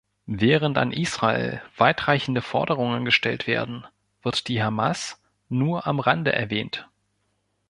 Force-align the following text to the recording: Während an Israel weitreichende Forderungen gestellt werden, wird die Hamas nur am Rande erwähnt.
Während 0.25 0.79
an 0.79 0.91
Israel 0.91 1.61
weitreichende 1.77 2.41
Forderungen 2.41 3.05
gestellt 3.05 3.45
werden, 3.45 3.85
wird 4.23 4.47
die 4.47 4.63
Hamas 4.63 5.21
nur 5.47 5.85
am 5.85 5.99
Rande 5.99 6.33
erwähnt. 6.33 6.89